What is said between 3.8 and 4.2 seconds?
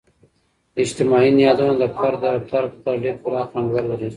لري.